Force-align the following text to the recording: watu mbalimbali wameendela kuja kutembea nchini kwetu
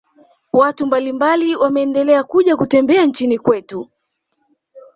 watu 0.53 0.85
mbalimbali 0.87 1.55
wameendela 1.55 2.23
kuja 2.23 2.57
kutembea 2.57 3.05
nchini 3.05 3.39
kwetu 3.39 3.89